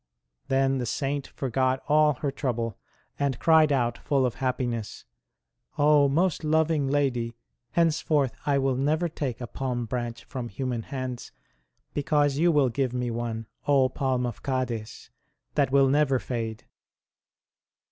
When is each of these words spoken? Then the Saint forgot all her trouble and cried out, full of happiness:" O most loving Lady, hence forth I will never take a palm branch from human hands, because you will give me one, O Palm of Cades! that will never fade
Then 0.47 0.79
the 0.79 0.87
Saint 0.87 1.27
forgot 1.27 1.79
all 1.87 2.13
her 2.13 2.31
trouble 2.31 2.75
and 3.19 3.37
cried 3.37 3.71
out, 3.71 3.99
full 3.99 4.25
of 4.25 4.33
happiness:" 4.41 5.05
O 5.77 6.09
most 6.09 6.43
loving 6.43 6.87
Lady, 6.87 7.35
hence 7.73 8.01
forth 8.01 8.33
I 8.43 8.57
will 8.57 8.73
never 8.73 9.07
take 9.07 9.39
a 9.39 9.45
palm 9.45 9.85
branch 9.85 10.23
from 10.25 10.49
human 10.49 10.81
hands, 10.81 11.31
because 11.93 12.39
you 12.39 12.51
will 12.51 12.69
give 12.69 12.93
me 12.93 13.11
one, 13.11 13.45
O 13.67 13.89
Palm 13.89 14.25
of 14.25 14.41
Cades! 14.41 15.11
that 15.53 15.71
will 15.71 15.87
never 15.87 16.17
fade 16.17 16.63